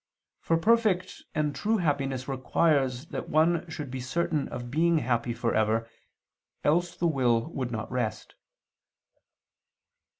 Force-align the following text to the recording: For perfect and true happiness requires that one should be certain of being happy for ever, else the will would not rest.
For 0.39 0.57
perfect 0.57 1.21
and 1.35 1.55
true 1.55 1.77
happiness 1.77 2.27
requires 2.27 3.05
that 3.09 3.29
one 3.29 3.69
should 3.69 3.91
be 3.91 3.99
certain 3.99 4.47
of 4.47 4.71
being 4.71 4.97
happy 4.97 5.31
for 5.31 5.53
ever, 5.53 5.87
else 6.63 6.95
the 6.97 7.05
will 7.05 7.51
would 7.53 7.69
not 7.69 7.91
rest. 7.91 8.33